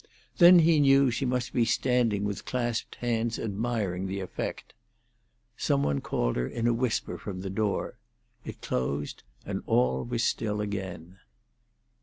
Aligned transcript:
Then 0.39 0.57
he 0.57 0.79
knew 0.79 1.11
she 1.11 1.27
must 1.27 1.53
be 1.53 1.63
standing 1.63 2.23
with 2.23 2.43
clasped 2.45 2.95
hands 2.95 3.37
admiring 3.37 4.07
the 4.07 4.19
effect. 4.19 4.73
Some 5.55 5.83
one 5.83 6.01
called 6.01 6.37
her 6.37 6.47
in 6.47 6.75
whisper 6.77 7.19
from 7.19 7.41
the 7.41 7.51
door. 7.51 7.99
It 8.43 8.61
closed, 8.61 9.21
and 9.45 9.61
all 9.67 10.03
was 10.03 10.23
still 10.23 10.59
again. 10.59 11.19